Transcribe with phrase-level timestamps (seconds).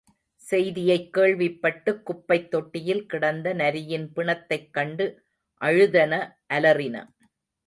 [0.41, 5.07] செய்தியைக் கேள்விப் பட்டுக் குப்பைத் தொட்டியில் கிடந்த நரியின் பிணத்தைக் கண்டு
[5.61, 6.13] அழுதன
[6.53, 6.95] அலறின.